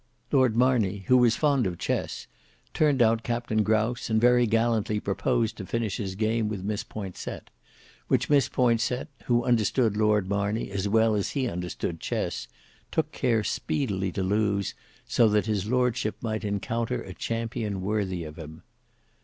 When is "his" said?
5.97-6.15, 15.45-15.67